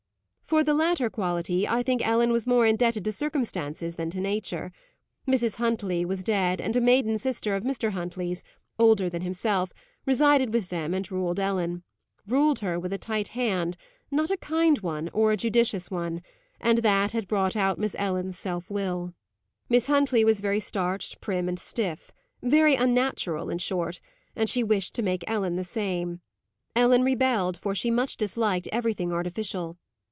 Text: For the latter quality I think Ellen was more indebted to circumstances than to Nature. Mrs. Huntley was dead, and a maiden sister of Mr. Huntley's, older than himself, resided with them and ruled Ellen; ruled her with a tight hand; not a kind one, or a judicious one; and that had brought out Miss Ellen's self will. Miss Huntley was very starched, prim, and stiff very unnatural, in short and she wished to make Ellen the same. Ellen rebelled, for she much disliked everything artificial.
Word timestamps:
For 0.43 0.65
the 0.65 0.73
latter 0.73 1.09
quality 1.09 1.65
I 1.65 1.81
think 1.81 2.05
Ellen 2.05 2.29
was 2.33 2.45
more 2.45 2.65
indebted 2.65 3.05
to 3.05 3.11
circumstances 3.13 3.95
than 3.95 4.09
to 4.09 4.19
Nature. 4.19 4.73
Mrs. 5.25 5.55
Huntley 5.55 6.03
was 6.03 6.25
dead, 6.25 6.59
and 6.59 6.75
a 6.75 6.81
maiden 6.81 7.17
sister 7.17 7.55
of 7.55 7.63
Mr. 7.63 7.91
Huntley's, 7.91 8.43
older 8.77 9.09
than 9.09 9.21
himself, 9.21 9.71
resided 10.05 10.51
with 10.53 10.67
them 10.67 10.93
and 10.93 11.09
ruled 11.09 11.39
Ellen; 11.39 11.83
ruled 12.27 12.59
her 12.59 12.77
with 12.77 12.91
a 12.91 12.97
tight 12.97 13.29
hand; 13.29 13.77
not 14.11 14.29
a 14.29 14.35
kind 14.35 14.77
one, 14.79 15.07
or 15.13 15.31
a 15.31 15.37
judicious 15.37 15.89
one; 15.89 16.21
and 16.59 16.79
that 16.79 17.13
had 17.13 17.29
brought 17.29 17.55
out 17.55 17.79
Miss 17.79 17.95
Ellen's 17.97 18.37
self 18.37 18.69
will. 18.69 19.13
Miss 19.69 19.87
Huntley 19.87 20.25
was 20.25 20.41
very 20.41 20.59
starched, 20.59 21.21
prim, 21.21 21.47
and 21.47 21.57
stiff 21.59 22.11
very 22.41 22.75
unnatural, 22.75 23.49
in 23.49 23.59
short 23.59 24.01
and 24.35 24.49
she 24.49 24.65
wished 24.65 24.93
to 24.95 25.01
make 25.01 25.23
Ellen 25.27 25.55
the 25.55 25.63
same. 25.63 26.19
Ellen 26.75 27.03
rebelled, 27.05 27.55
for 27.55 27.73
she 27.73 27.89
much 27.89 28.17
disliked 28.17 28.67
everything 28.73 29.13
artificial. 29.13 29.77